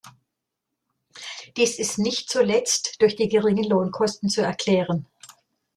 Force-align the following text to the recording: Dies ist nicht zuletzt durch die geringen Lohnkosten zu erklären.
Dies 1.57 1.77
ist 1.77 1.99
nicht 1.99 2.27
zuletzt 2.31 2.99
durch 3.03 3.15
die 3.15 3.27
geringen 3.29 3.65
Lohnkosten 3.69 4.29
zu 4.29 4.41
erklären. 4.41 5.05